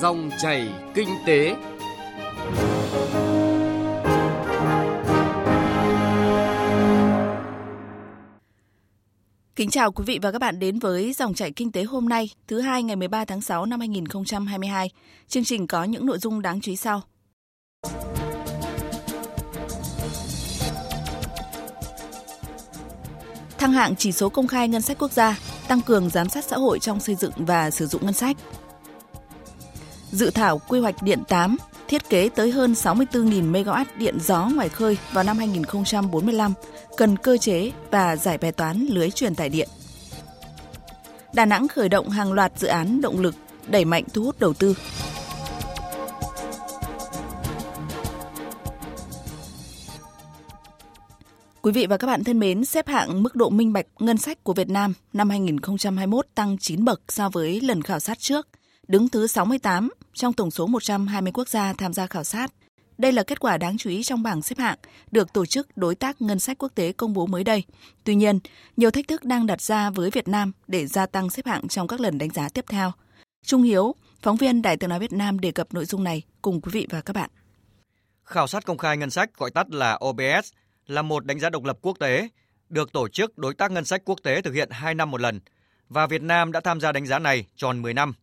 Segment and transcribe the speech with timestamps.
[0.00, 1.56] Dòng chảy kinh tế.
[9.56, 12.30] Kính chào quý vị và các bạn đến với dòng chảy kinh tế hôm nay,
[12.46, 14.90] thứ hai ngày 13 tháng 6 năm 2022.
[15.28, 17.02] Chương trình có những nội dung đáng chú ý sau.
[23.58, 26.56] Thăng hạng chỉ số công khai ngân sách quốc gia, tăng cường giám sát xã
[26.56, 28.36] hội trong xây dựng và sử dụng ngân sách.
[30.16, 31.56] Dự thảo quy hoạch điện 8
[31.88, 36.52] thiết kế tới hơn 64.000 MW điện gió ngoài khơi vào năm 2045,
[36.96, 39.68] cần cơ chế và giải bài toán lưới truyền tải điện.
[41.34, 43.34] Đà Nẵng khởi động hàng loạt dự án động lực
[43.68, 44.76] đẩy mạnh thu hút đầu tư.
[51.62, 54.44] Quý vị và các bạn thân mến, xếp hạng mức độ minh bạch ngân sách
[54.44, 58.48] của Việt Nam năm 2021 tăng 9 bậc so với lần khảo sát trước,
[58.88, 62.52] đứng thứ 68 trong tổng số 120 quốc gia tham gia khảo sát.
[62.98, 64.78] Đây là kết quả đáng chú ý trong bảng xếp hạng
[65.10, 67.64] được Tổ chức Đối tác Ngân sách Quốc tế công bố mới đây.
[68.04, 68.38] Tuy nhiên,
[68.76, 71.86] nhiều thách thức đang đặt ra với Việt Nam để gia tăng xếp hạng trong
[71.86, 72.92] các lần đánh giá tiếp theo.
[73.46, 76.60] Trung Hiếu, phóng viên Đài tiếng nói Việt Nam đề cập nội dung này cùng
[76.60, 77.30] quý vị và các bạn.
[78.24, 80.52] Khảo sát công khai ngân sách gọi tắt là OBS
[80.86, 82.28] là một đánh giá độc lập quốc tế,
[82.68, 85.40] được Tổ chức Đối tác Ngân sách Quốc tế thực hiện 2 năm một lần,
[85.88, 88.14] và Việt Nam đã tham gia đánh giá này tròn 10 năm.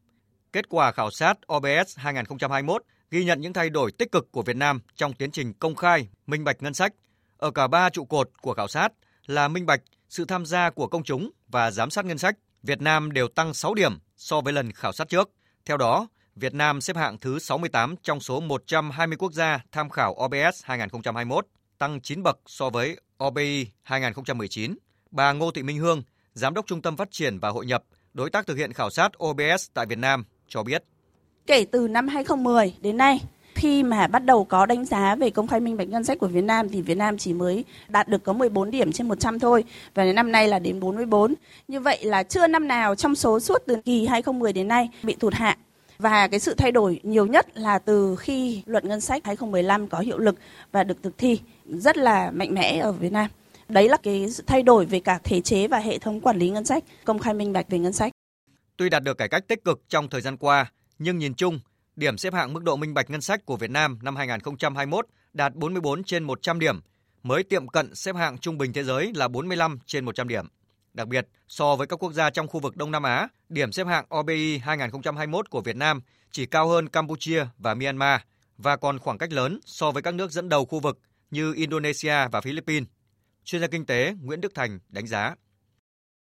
[0.54, 4.56] Kết quả khảo sát OBS 2021 ghi nhận những thay đổi tích cực của Việt
[4.56, 6.94] Nam trong tiến trình công khai, minh bạch ngân sách
[7.38, 8.94] ở cả ba trụ cột của khảo sát
[9.26, 12.36] là minh bạch, sự tham gia của công chúng và giám sát ngân sách.
[12.64, 15.30] Việt Nam đều tăng 6 điểm so với lần khảo sát trước.
[15.66, 20.18] Theo đó, Việt Nam xếp hạng thứ 68 trong số 120 quốc gia tham khảo
[20.26, 24.76] OBS 2021, tăng 9 bậc so với OBI 2019.
[25.12, 28.30] Bà Ngô Thị Minh Hương, Giám đốc Trung tâm Phát triển và Hội nhập, đối
[28.30, 30.84] tác thực hiện khảo sát OBS tại Việt Nam, cho biết.
[31.48, 33.22] Kể từ năm 2010 đến nay,
[33.56, 36.28] khi mà bắt đầu có đánh giá về công khai minh bạch ngân sách của
[36.28, 39.64] Việt Nam thì Việt Nam chỉ mới đạt được có 14 điểm trên 100 thôi
[39.96, 41.34] và đến năm nay là đến 44.
[41.68, 45.16] Như vậy là chưa năm nào trong số suốt từ kỳ 2010 đến nay bị
[45.16, 45.58] tụt hạng.
[45.98, 50.00] Và cái sự thay đổi nhiều nhất là từ khi luật ngân sách 2015 có
[50.00, 50.36] hiệu lực
[50.72, 53.30] và được thực thi rất là mạnh mẽ ở Việt Nam.
[53.70, 56.50] Đấy là cái sự thay đổi về cả thể chế và hệ thống quản lý
[56.50, 58.13] ngân sách, công khai minh bạch về ngân sách.
[58.78, 61.60] Tuy đạt được cải cách tích cực trong thời gian qua, nhưng nhìn chung,
[61.96, 65.56] điểm xếp hạng mức độ minh bạch ngân sách của Việt Nam năm 2021 đạt
[65.56, 66.80] 44 trên 100 điểm,
[67.24, 70.48] mới tiệm cận xếp hạng trung bình thế giới là 45 trên 100 điểm.
[70.94, 73.88] Đặc biệt, so với các quốc gia trong khu vực Đông Nam Á, điểm xếp
[73.88, 76.02] hạng OBI 2021 của Việt Nam
[76.32, 78.22] chỉ cao hơn Campuchia và Myanmar
[78.58, 81.00] và còn khoảng cách lớn so với các nước dẫn đầu khu vực
[81.32, 82.88] như Indonesia và Philippines.
[83.44, 85.36] Chuyên gia kinh tế Nguyễn Đức Thành đánh giá.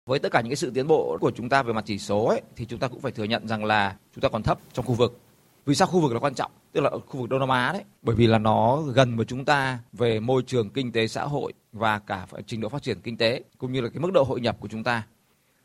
[0.05, 2.25] Với tất cả những cái sự tiến bộ của chúng ta về mặt chỉ số
[2.25, 4.85] ấy, thì chúng ta cũng phải thừa nhận rằng là chúng ta còn thấp trong
[4.85, 5.19] khu vực.
[5.65, 6.51] Vì sao khu vực là quan trọng?
[6.71, 7.83] Tức là khu vực Đông Nam Á đấy.
[8.01, 11.53] Bởi vì là nó gần với chúng ta về môi trường kinh tế xã hội
[11.71, 14.41] và cả trình độ phát triển kinh tế cũng như là cái mức độ hội
[14.41, 15.03] nhập của chúng ta.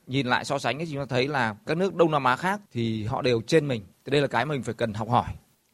[0.06, 2.60] Nhìn lại so sánh thì chúng ta thấy là các nước Đông Nam Á khác
[2.72, 3.82] thì họ đều trên mình.
[4.04, 5.28] Thì đây là cái mình phải cần học hỏi.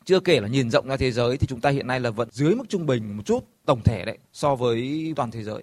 [0.05, 2.29] Chưa kể là nhìn rộng ra thế giới thì chúng ta hiện nay là vẫn
[2.33, 5.63] dưới mức trung bình một chút tổng thể đấy so với toàn thế giới.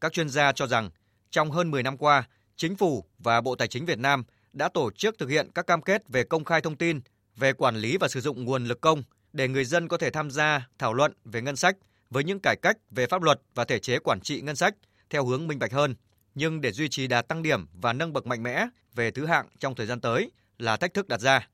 [0.00, 0.90] Các chuyên gia cho rằng
[1.30, 4.90] trong hơn 10 năm qua, Chính phủ và Bộ Tài chính Việt Nam đã tổ
[4.90, 7.00] chức thực hiện các cam kết về công khai thông tin,
[7.36, 9.02] về quản lý và sử dụng nguồn lực công
[9.32, 11.76] để người dân có thể tham gia thảo luận về ngân sách
[12.10, 14.74] với những cải cách về pháp luật và thể chế quản trị ngân sách
[15.10, 15.94] theo hướng minh bạch hơn.
[16.34, 19.46] Nhưng để duy trì đà tăng điểm và nâng bậc mạnh mẽ về thứ hạng
[19.58, 21.48] trong thời gian tới là thách thức đặt ra.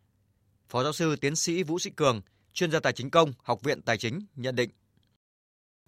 [0.69, 2.21] Phó giáo sư tiến sĩ Vũ Sĩ Cường,
[2.53, 4.71] chuyên gia tài chính công, Học viện Tài chính nhận định.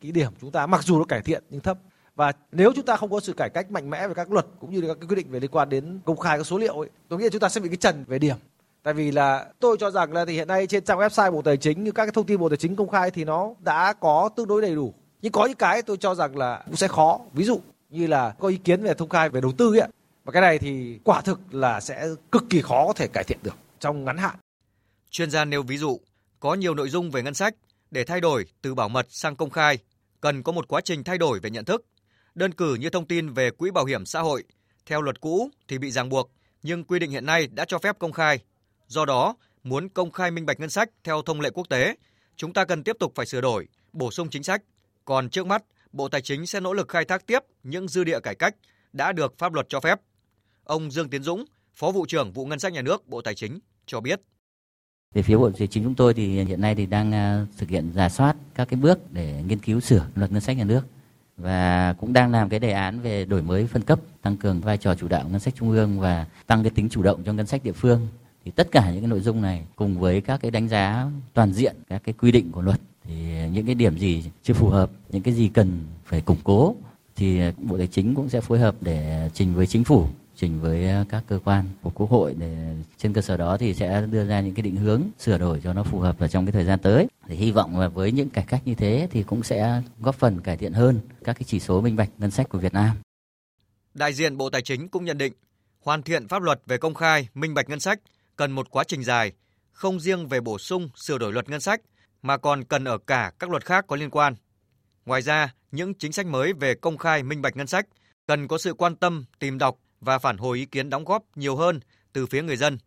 [0.00, 1.78] Kỹ điểm chúng ta mặc dù nó cải thiện nhưng thấp
[2.16, 4.72] và nếu chúng ta không có sự cải cách mạnh mẽ về các luật cũng
[4.72, 7.18] như các quyết định về liên quan đến công khai các số liệu ấy, tôi
[7.18, 8.36] nghĩ là chúng ta sẽ bị cái trần về điểm.
[8.82, 11.56] Tại vì là tôi cho rằng là thì hiện nay trên trang website bộ tài
[11.56, 14.28] chính như các cái thông tin bộ tài chính công khai thì nó đã có
[14.36, 14.94] tương đối đầy đủ.
[15.22, 17.20] Nhưng có những cái tôi cho rằng là cũng sẽ khó.
[17.32, 17.60] Ví dụ
[17.90, 19.88] như là có ý kiến về thông khai về đầu tư ấy
[20.24, 23.38] và cái này thì quả thực là sẽ cực kỳ khó có thể cải thiện
[23.42, 24.36] được trong ngắn hạn.
[25.10, 26.00] Chuyên gia nêu ví dụ
[26.40, 27.54] có nhiều nội dung về ngân sách
[27.90, 29.78] để thay đổi từ bảo mật sang công khai.
[30.20, 31.84] Cần có một quá trình thay đổi về nhận thức.
[32.36, 34.44] Đơn cử như thông tin về quỹ bảo hiểm xã hội,
[34.86, 36.30] theo luật cũ thì bị ràng buộc,
[36.62, 38.38] nhưng quy định hiện nay đã cho phép công khai.
[38.86, 41.96] Do đó, muốn công khai minh bạch ngân sách theo thông lệ quốc tế,
[42.36, 44.62] chúng ta cần tiếp tục phải sửa đổi, bổ sung chính sách.
[45.04, 45.62] Còn trước mắt,
[45.92, 48.56] Bộ Tài chính sẽ nỗ lực khai thác tiếp những dư địa cải cách
[48.92, 50.00] đã được pháp luật cho phép.
[50.64, 51.44] Ông Dương Tiến Dũng,
[51.74, 54.20] Phó vụ trưởng vụ Ngân sách Nhà nước Bộ Tài chính cho biết.
[55.14, 57.90] Về phía Bộ Tài chính chúng tôi thì hiện nay thì đang à, thực hiện
[57.94, 60.82] giả soát các cái bước để nghiên cứu sửa luật ngân sách nhà nước
[61.36, 64.78] và cũng đang làm cái đề án về đổi mới phân cấp, tăng cường vai
[64.78, 67.46] trò chủ đạo ngân sách trung ương và tăng cái tính chủ động cho ngân
[67.46, 68.08] sách địa phương.
[68.44, 71.52] thì tất cả những cái nội dung này cùng với các cái đánh giá toàn
[71.52, 73.14] diện các cái quy định của luật thì
[73.52, 76.74] những cái điểm gì chưa phù hợp những cái gì cần phải củng cố
[77.16, 80.06] thì bộ tài chính cũng sẽ phối hợp để trình với chính phủ
[80.36, 83.74] trình với ờ, các cơ quan của quốc hội để trên cơ sở đó thì
[83.74, 86.46] sẽ đưa ra những cái định hướng sửa đổi cho nó phù hợp vào trong
[86.46, 89.22] cái thời gian tới thì hy vọng là với những cải cách như thế thì
[89.22, 92.48] cũng sẽ góp phần cải thiện hơn các cái chỉ số minh bạch ngân sách
[92.48, 92.96] của Việt Nam.
[93.94, 95.32] Đại diện Bộ Tài chính cũng nhận định
[95.80, 98.00] hoàn thiện pháp luật về công khai, minh bạch ngân sách
[98.36, 99.32] cần một quá trình dài,
[99.72, 101.80] không riêng về bổ sung, sửa đổi luật ngân sách
[102.22, 104.34] mà còn cần ở cả các luật khác có liên quan.
[105.06, 107.86] Ngoài ra, những chính sách mới về công khai minh bạch ngân sách
[108.26, 111.56] cần có sự quan tâm, tìm đọc và phản hồi ý kiến đóng góp nhiều
[111.56, 111.80] hơn
[112.12, 112.78] từ phía người dân.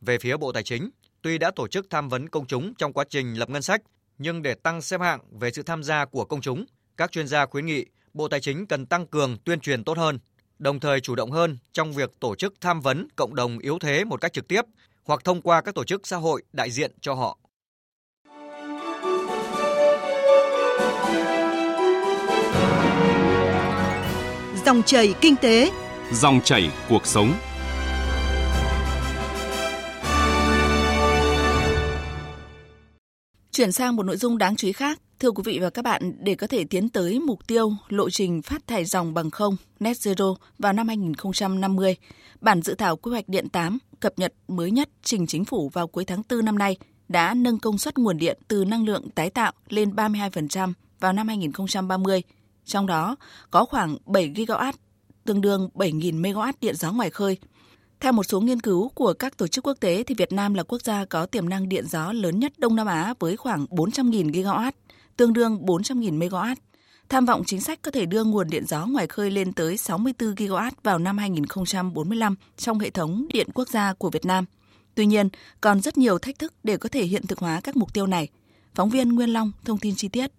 [0.00, 0.90] Về phía Bộ Tài chính,
[1.22, 3.82] tuy đã tổ chức tham vấn công chúng trong quá trình lập ngân sách,
[4.18, 6.64] nhưng để tăng xếp hạng về sự tham gia của công chúng,
[6.96, 7.84] các chuyên gia khuyến nghị
[8.14, 10.18] Bộ Tài chính cần tăng cường tuyên truyền tốt hơn,
[10.58, 14.04] đồng thời chủ động hơn trong việc tổ chức tham vấn cộng đồng yếu thế
[14.04, 14.62] một cách trực tiếp
[15.04, 17.38] hoặc thông qua các tổ chức xã hội đại diện cho họ.
[24.66, 25.70] Dòng chảy kinh tế,
[26.12, 27.34] dòng chảy cuộc sống.
[33.52, 36.12] Chuyển sang một nội dung đáng chú ý khác, thưa quý vị và các bạn,
[36.18, 39.96] để có thể tiến tới mục tiêu lộ trình phát thải dòng bằng không net
[39.96, 41.96] zero vào năm 2050,
[42.40, 45.86] bản dự thảo quy hoạch điện 8 cập nhật mới nhất trình chính phủ vào
[45.86, 46.76] cuối tháng 4 năm nay
[47.08, 51.28] đã nâng công suất nguồn điện từ năng lượng tái tạo lên 32% vào năm
[51.28, 52.22] 2030.
[52.64, 53.16] Trong đó
[53.50, 54.72] có khoảng 7 GW
[55.24, 57.38] tương đương 7.000 megawatt điện gió ngoài khơi.
[58.00, 60.62] Theo một số nghiên cứu của các tổ chức quốc tế thì Việt Nam là
[60.62, 64.30] quốc gia có tiềm năng điện gió lớn nhất Đông Nam Á với khoảng 400.000
[64.30, 64.72] gigawatt,
[65.16, 66.56] tương đương 400.000 megawatt.
[67.08, 70.34] Tham vọng chính sách có thể đưa nguồn điện gió ngoài khơi lên tới 64
[70.34, 74.44] gigawatt vào năm 2045 trong hệ thống điện quốc gia của Việt Nam.
[74.94, 75.28] Tuy nhiên,
[75.60, 78.28] còn rất nhiều thách thức để có thể hiện thực hóa các mục tiêu này.
[78.74, 80.30] Phóng viên Nguyên Long thông tin chi tiết.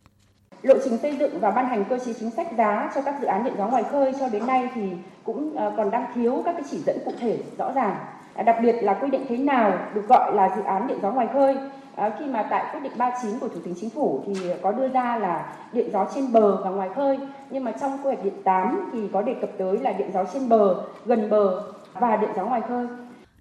[0.64, 3.28] Lộ trình xây dựng và ban hành cơ chế chính sách giá cho các dự
[3.28, 4.82] án điện gió ngoài khơi cho đến nay thì
[5.24, 7.96] cũng ờ, còn đang thiếu các cái chỉ dẫn cụ thể rõ ràng.
[8.34, 11.12] À, đặc biệt là quy định thế nào được gọi là dự án điện gió
[11.12, 11.58] ngoài khơi
[11.96, 14.88] ờ, khi mà tại quyết định 39 của Thủ tướng Chính phủ thì có đưa
[14.88, 17.20] ra là điện gió trên bờ và ngoài khơi,
[17.50, 20.24] nhưng mà trong quy hoạch điện 8 thì có đề cập tới là điện gió
[20.34, 20.76] trên bờ,
[21.06, 22.88] gần bờ và điện gió ngoài khơi.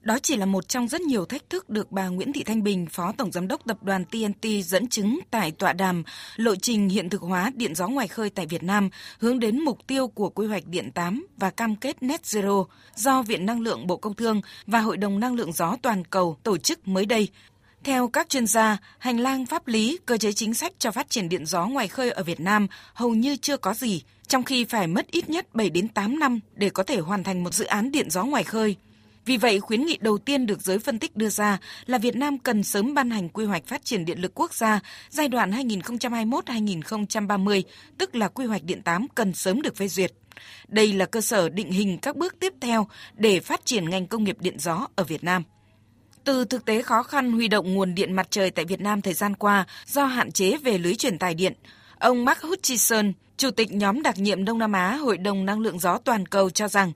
[0.02, 2.87] Đó chỉ là một trong rất nhiều thách thức được bà Nguyễn Thị Thanh Bình,
[2.87, 6.02] Phó Tổng Giám đốc Tập đoàn TNT dẫn chứng tại tọa đàm
[6.37, 9.87] lộ trình hiện thực hóa điện gió ngoài khơi tại Việt Nam hướng đến mục
[9.87, 12.64] tiêu của quy hoạch điện 8 và cam kết net zero
[12.94, 16.37] do Viện Năng lượng Bộ Công Thương và Hội đồng Năng lượng gió toàn cầu
[16.43, 17.29] tổ chức mới đây
[17.85, 21.29] theo các chuyên gia, hành lang pháp lý, cơ chế chính sách cho phát triển
[21.29, 24.87] điện gió ngoài khơi ở Việt Nam hầu như chưa có gì, trong khi phải
[24.87, 27.93] mất ít nhất 7 đến 8 năm để có thể hoàn thành một dự án
[27.93, 28.76] điện gió ngoài khơi.
[29.25, 32.38] Vì vậy, khuyến nghị đầu tiên được giới phân tích đưa ra là Việt Nam
[32.38, 34.81] cần sớm ban hành quy hoạch phát triển điện lực quốc gia
[35.11, 37.62] giai đoạn 2021-2030,
[37.99, 40.12] tức là quy hoạch điện 8 cần sớm được phê duyệt.
[40.69, 44.25] Đây là cơ sở định hình các bước tiếp theo để phát triển ngành công
[44.25, 45.43] nghiệp điện gió ở Việt Nam.
[46.25, 49.14] Từ thực tế khó khăn huy động nguồn điện mặt trời tại Việt Nam thời
[49.14, 51.52] gian qua do hạn chế về lưới truyền tải điện,
[51.99, 55.78] ông Mark Hutchison, Chủ tịch nhóm đặc nhiệm Đông Nam Á Hội đồng Năng lượng
[55.78, 56.93] gió toàn cầu cho rằng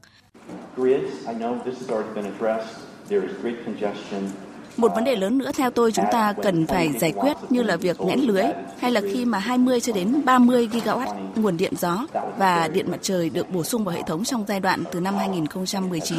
[4.76, 7.76] một vấn đề lớn nữa theo tôi chúng ta cần phải giải quyết như là
[7.76, 8.44] việc nghẽn lưới
[8.78, 12.06] hay là khi mà 20 cho đến 30 gigawatt nguồn điện gió
[12.38, 15.16] và điện mặt trời được bổ sung vào hệ thống trong giai đoạn từ năm
[15.16, 16.18] 2019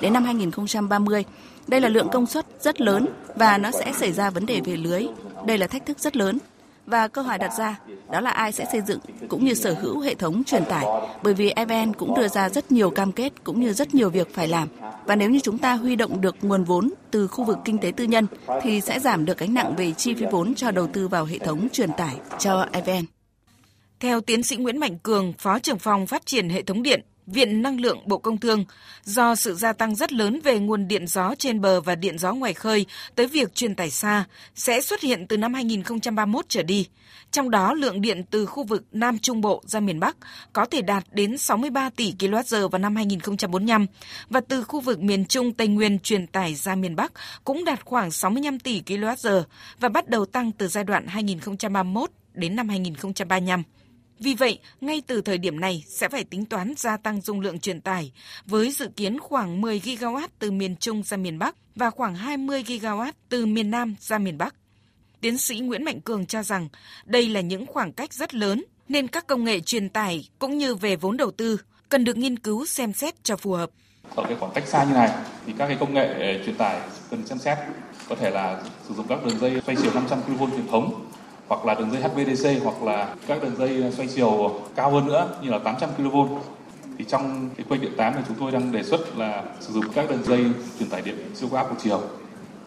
[0.00, 1.24] đến năm 2030
[1.68, 4.76] đây là lượng công suất rất lớn và nó sẽ xảy ra vấn đề về
[4.76, 5.06] lưới.
[5.46, 6.38] Đây là thách thức rất lớn.
[6.86, 7.78] Và câu hỏi đặt ra
[8.12, 8.98] đó là ai sẽ xây dựng
[9.28, 10.84] cũng như sở hữu hệ thống truyền tải?
[11.22, 14.34] Bởi vì evn cũng đưa ra rất nhiều cam kết cũng như rất nhiều việc
[14.34, 14.68] phải làm.
[15.06, 17.92] Và nếu như chúng ta huy động được nguồn vốn từ khu vực kinh tế
[17.96, 18.26] tư nhân
[18.62, 21.38] thì sẽ giảm được gánh nặng về chi phí vốn cho đầu tư vào hệ
[21.38, 23.04] thống truyền tải cho evn
[24.04, 27.62] theo tiến sĩ Nguyễn Mạnh Cường, Phó trưởng phòng phát triển hệ thống điện, Viện
[27.62, 28.64] Năng lượng Bộ Công Thương
[29.04, 32.32] do sự gia tăng rất lớn về nguồn điện gió trên bờ và điện gió
[32.32, 36.86] ngoài khơi tới việc truyền tải xa sẽ xuất hiện từ năm 2031 trở đi.
[37.30, 40.16] Trong đó, lượng điện từ khu vực Nam Trung Bộ ra miền Bắc
[40.52, 43.86] có thể đạt đến 63 tỷ kWh vào năm 2045
[44.28, 47.12] và từ khu vực miền Trung Tây Nguyên truyền tải ra miền Bắc
[47.44, 49.42] cũng đạt khoảng 65 tỷ kWh
[49.80, 53.62] và bắt đầu tăng từ giai đoạn 2031 đến năm 2035.
[54.18, 57.60] Vì vậy, ngay từ thời điểm này sẽ phải tính toán gia tăng dung lượng
[57.60, 58.12] truyền tải
[58.46, 62.62] với dự kiến khoảng 10 GW từ miền Trung ra miền Bắc và khoảng 20
[62.62, 64.54] GW từ miền Nam ra miền Bắc.
[65.20, 66.68] Tiến sĩ Nguyễn Mạnh Cường cho rằng
[67.04, 70.74] đây là những khoảng cách rất lớn nên các công nghệ truyền tải cũng như
[70.74, 73.70] về vốn đầu tư cần được nghiên cứu xem xét cho phù hợp.
[74.14, 75.10] Ở cái khoảng cách xa như này
[75.46, 76.80] thì các cái công nghệ ờ, truyền tải
[77.10, 77.58] cần xem xét
[78.08, 81.06] có thể là sử dụng các đường dây xoay chiều 500 kV truyền thống
[81.48, 85.06] hoặc là đường dây HVDC hoặc là các đường dây ờ, xoay chiều cao hơn
[85.06, 86.16] nữa, như là 800 kV
[86.98, 89.84] thì trong cái quay điện 8 này chúng tôi đang đề xuất là sử dụng
[89.94, 90.44] các đường dây
[90.78, 92.00] truyền tải điện siêu áp một chiều.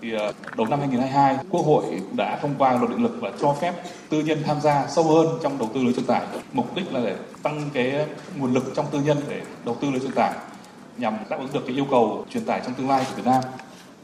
[0.01, 1.83] Thì ờ, đầu năm 2022 Quốc hội
[2.17, 3.73] đã thông qua luật điện lực và cho phép
[4.09, 6.21] tư nhân tham gia sâu hơn trong đầu tư lưới truyền tải.
[6.53, 8.05] Mục đích là để tăng cái
[8.37, 10.33] nguồn lực trong tư nhân để đầu tư lưới truyền tải,
[10.97, 13.43] nhằm đáp ứng được cái yêu cầu truyền tải trong tương lai của Việt Nam.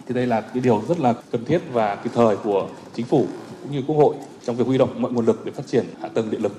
[0.08, 3.28] Thì đây là cái điều rất là cần thiết và kịp thời của chính phủ
[3.62, 6.10] cũng như Quốc hội trong việc huy động mọi nguồn lực để phát triển hạ
[6.14, 6.52] tầng điện lực.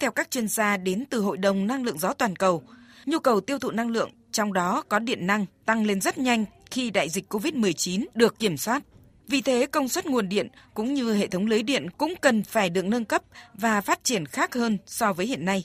[0.00, 2.62] Theo các chuyên gia đến từ Hội đồng Năng lượng gió toàn cầu,
[3.06, 6.44] nhu cầu tiêu thụ năng lượng, trong đó có điện năng, tăng lên rất nhanh
[6.70, 8.82] khi đại dịch COVID-19 được kiểm soát.
[9.28, 12.70] Vì thế, công suất nguồn điện cũng như hệ thống lưới điện cũng cần phải
[12.70, 13.22] được nâng cấp
[13.54, 15.64] và phát triển khác hơn so với hiện nay.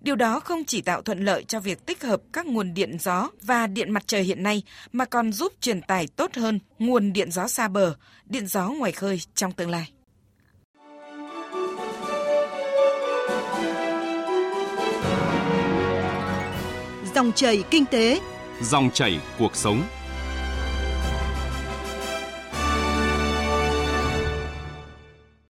[0.00, 3.28] Điều đó không chỉ tạo thuận lợi cho việc tích hợp các nguồn điện gió
[3.42, 7.30] và điện mặt trời hiện nay mà còn giúp truyền tải tốt hơn nguồn điện
[7.30, 7.94] gió xa bờ,
[8.26, 9.92] điện gió ngoài khơi trong tương lai.
[17.22, 18.20] Dòng chảy kinh tế,
[18.62, 19.82] dòng chảy cuộc sống.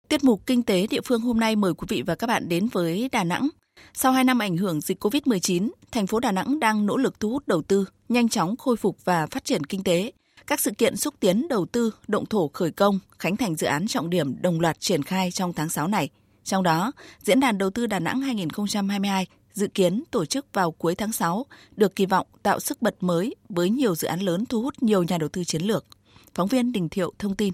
[0.08, 2.68] Tiết mục Kinh tế địa phương hôm nay mời quý vị và các bạn đến
[2.68, 3.50] với Đà Nẵng.
[3.94, 7.30] Sau 2 năm ảnh hưởng dịch COVID-19, thành phố Đà Nẵng đang nỗ lực thu
[7.30, 10.12] hút đầu tư, nhanh chóng khôi phục và phát triển kinh tế.
[10.48, 13.88] Các sự kiện xúc tiến đầu tư, động thổ khởi công, khánh thành dự án
[13.88, 16.10] trọng điểm đồng loạt triển khai trong tháng 6 này.
[16.44, 19.28] Trong đó, Diễn đàn Đầu tư Đà Nẵng 2022
[19.60, 23.36] dự kiến tổ chức vào cuối tháng 6, được kỳ vọng tạo sức bật mới
[23.50, 25.86] với nhiều dự án lớn thu hút nhiều nhà đầu tư chiến lược.
[26.34, 27.54] Phóng viên Đình Thiệu thông tin.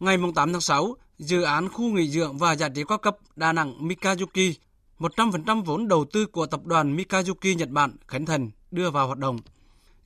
[0.00, 3.52] Ngày 8 tháng 6, dự án khu nghỉ dưỡng và giải trí cao cấp Đà
[3.52, 4.52] Nẵng Mikazuki,
[4.98, 9.18] 100% vốn đầu tư của tập đoàn Mikazuki Nhật Bản khánh thành đưa vào hoạt
[9.18, 9.38] động.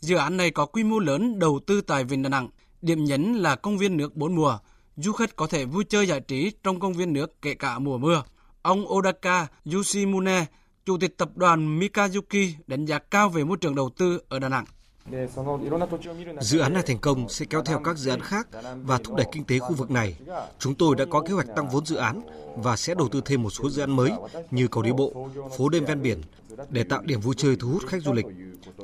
[0.01, 2.49] Dự án này có quy mô lớn đầu tư tại Vịnh Đà Nẵng,
[2.83, 4.59] điểm nhấn là công viên nước bốn mùa.
[4.97, 7.99] Du khách có thể vui chơi giải trí trong công viên nước kể cả mùa
[7.99, 8.23] mưa.
[8.63, 10.47] Ông Odaka Yoshimune,
[10.91, 14.49] Chủ tịch tập đoàn Mikazuki đánh giá cao về môi trường đầu tư ở Đà
[14.49, 14.65] Nẵng.
[16.41, 18.49] Dự án này thành công sẽ kéo theo các dự án khác
[18.83, 20.17] và thúc đẩy kinh tế khu vực này.
[20.59, 22.21] Chúng tôi đã có kế hoạch tăng vốn dự án
[22.57, 24.11] và sẽ đầu tư thêm một số dự án mới
[24.51, 25.29] như cầu đi bộ,
[25.59, 26.21] phố đêm ven biển
[26.71, 28.27] để tạo điểm vui chơi thu hút khách du lịch.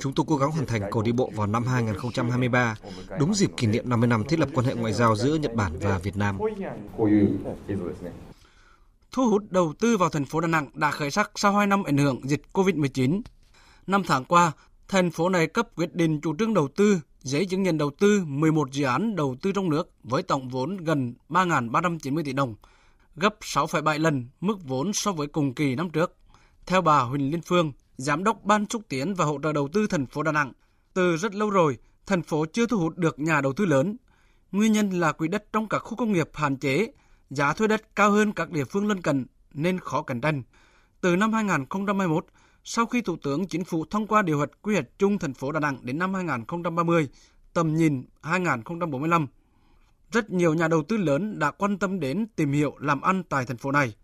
[0.00, 2.76] Chúng tôi cố gắng hoàn thành cầu đi bộ vào năm 2023,
[3.18, 5.72] đúng dịp kỷ niệm 50 năm thiết lập quan hệ ngoại giao giữa Nhật Bản
[5.80, 6.38] và Việt Nam.
[9.16, 11.85] Thu hút đầu tư vào thành phố Đà Nẵng đã khởi sắc sau 2 năm
[11.85, 13.20] ảnh hưởng dịch COVID-19.
[13.87, 14.52] Năm tháng qua,
[14.88, 18.23] thành phố này cấp quyết định chủ trương đầu tư, giấy chứng nhận đầu tư
[18.26, 22.54] 11 dự án đầu tư trong nước với tổng vốn gần 3.390 tỷ đồng,
[23.14, 26.16] gấp 6,7 lần mức vốn so với cùng kỳ năm trước.
[26.66, 29.87] Theo bà Huỳnh Liên Phương, Giám đốc Ban xúc tiến và hỗ trợ đầu tư
[29.87, 30.52] thành phố Đà Nẵng,
[30.94, 33.96] từ rất lâu rồi, thành phố chưa thu hút được nhà đầu tư lớn.
[34.52, 36.87] Nguyên nhân là quỹ đất trong các khu công nghiệp hạn chế,
[37.30, 40.42] giá thuê đất cao hơn các địa phương lân cận nên khó cạnh tranh.
[41.00, 42.26] Từ năm 2021,
[42.64, 45.52] sau khi Thủ tướng Chính phủ thông qua điều hoạch quy hoạch chung thành phố
[45.52, 47.09] Đà Nẵng đến năm 2030,
[47.52, 49.26] tầm nhìn 2045,
[50.12, 53.47] rất nhiều nhà đầu tư lớn đã quan tâm đến tìm hiểu làm ăn tại
[53.47, 53.95] thành phố này.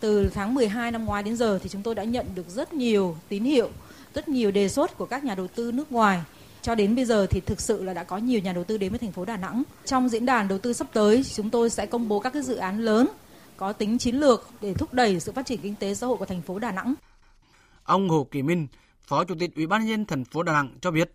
[0.00, 3.16] Từ tháng 12 năm ngoái đến giờ thì chúng tôi đã nhận được rất nhiều
[3.28, 3.70] tín hiệu,
[4.14, 6.22] rất nhiều đề xuất của các nhà đầu tư nước ngoài.
[6.62, 8.90] Cho đến bây giờ thì thực sự là đã có nhiều nhà đầu tư đến
[8.90, 9.62] với thành phố Đà Nẵng.
[9.84, 12.54] Trong diễn đàn đầu tư sắp tới, chúng tôi sẽ công bố các cái dự
[12.54, 13.08] án lớn
[13.56, 16.26] có tính chiến lược để thúc đẩy sự phát triển kinh tế xã hội của
[16.26, 16.94] thành phố Đà Nẵng.
[17.84, 18.66] Ông Hồ Kỳ Minh,
[19.06, 21.12] Phó Chủ tịch Ủy ban nhân dân thành phố Đà Nẵng cho biết,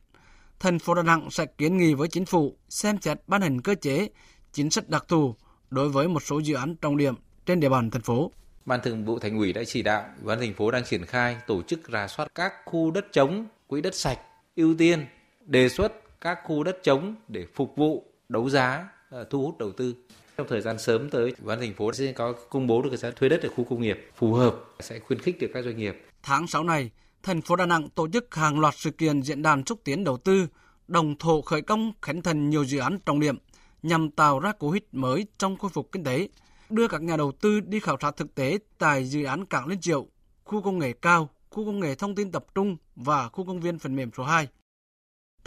[0.59, 3.75] thành phố Đà Nẵng sẽ kiến nghị với chính phủ xem xét ban hành cơ
[3.75, 4.07] chế
[4.53, 5.35] chính sách đặc thù
[5.69, 8.31] đối với một số dự án trọng điểm trên địa bàn thành phố.
[8.65, 11.37] Ban Thường vụ Thành ủy đã chỉ đạo Ủy ban thành phố đang triển khai
[11.47, 14.19] tổ chức rà soát các khu đất trống, quỹ đất sạch
[14.55, 15.05] ưu tiên
[15.47, 19.71] đề xuất các khu đất trống để phục vụ đấu giá ờ, thu hút đầu
[19.71, 19.95] tư.
[20.37, 22.97] Trong thời gian sớm tới, Ủy ban thành phố sẽ có công bố được cái
[22.97, 25.77] giá thuê đất ở khu công nghiệp phù hợp sẽ khuyến khích được các doanh
[25.77, 26.05] nghiệp.
[26.23, 26.91] Tháng 6 này,
[27.23, 30.17] thành phố Đà Nẵng tổ chức hàng loạt sự kiện diễn đàn xúc tiến đầu
[30.17, 30.47] tư,
[30.87, 33.37] đồng thổ khởi công khánh thành nhiều dự án trọng điểm
[33.83, 36.27] nhằm tạo ra cú hích mới trong khôi phục kinh tế,
[36.69, 39.81] đưa các nhà đầu tư đi khảo sát thực tế tại dự án Cảng Liên
[39.81, 40.07] Triệu,
[40.43, 43.79] khu công nghệ cao, khu công nghệ thông tin tập trung và khu công viên
[43.79, 44.47] phần mềm số 2.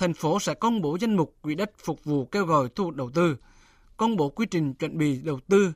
[0.00, 2.95] Thành phố sẽ công bố danh mục quỹ đất phục vụ kêu gọi thu hút
[2.95, 3.37] đầu tư,
[3.97, 5.73] công bố quy trình chuẩn bị đầu tư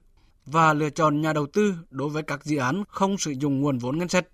[0.47, 3.78] và lựa chọn nhà đầu tư đối với các dự án không sử dụng nguồn
[3.78, 4.26] vốn ngân sách.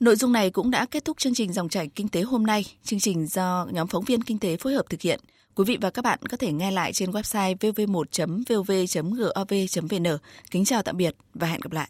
[0.00, 2.64] Nội dung này cũng đã kết thúc chương trình dòng chảy kinh tế hôm nay.
[2.84, 5.20] Chương trình do nhóm phóng viên kinh tế phối hợp thực hiện.
[5.54, 10.18] Quý vị và các bạn có thể nghe lại trên website vv1.vv.gov.vn.
[10.50, 11.88] Kính chào tạm biệt và hẹn gặp lại.